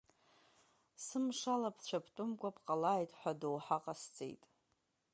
[1.05, 4.43] Сымшала бцәабтәымкәа бҟалааит ҳәа адоуҳа ҟасҵеит.